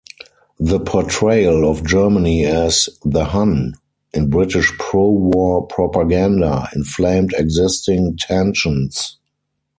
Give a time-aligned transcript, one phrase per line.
[0.59, 3.75] The portrayal of Germany as "The Hun"
[4.15, 9.17] in British pro-war propaganda inflamed existing tensions.